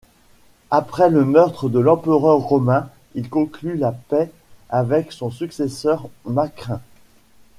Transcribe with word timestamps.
Après 0.71 1.11
le 1.11 1.25
meurtre 1.25 1.69
de 1.69 1.77
l'empereur 1.77 2.39
romain, 2.39 2.89
il 3.13 3.29
conclut 3.29 3.77
la 3.77 3.91
paix 3.91 4.31
avec 4.71 5.11
son 5.11 5.29
successeur 5.29 6.09
Macrin. 6.25 6.81